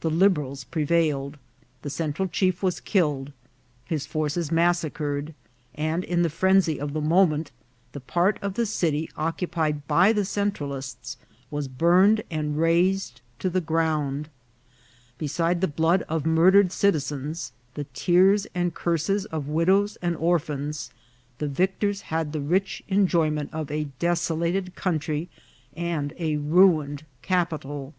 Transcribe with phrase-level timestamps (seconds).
[0.00, 1.38] The Liberals prevailed;
[1.80, 3.32] the Central chief was killed,
[3.86, 5.32] his forces mas sacred,
[5.74, 7.50] and in the phrensy of the moment,
[7.92, 11.16] the part of the city occupied by the Centralists
[11.50, 14.28] was burned and razed to the ground;
[15.16, 20.90] besides the blood of murdered citizens, the tears and curses of widows and orphans,
[21.38, 25.26] the victors had the rich enjoyment of a desolated coun try
[25.74, 27.94] and a ruined capital.